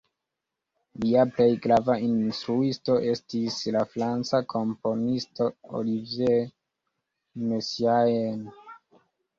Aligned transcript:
Lia 1.03 1.25
plej 1.35 1.47
grava 1.65 1.97
instruisto 2.05 2.97
estis 3.11 3.59
la 3.77 3.85
franca 3.93 4.41
komponisto 4.57 5.51
Olivier 5.83 6.37
Messiaen. 7.47 8.47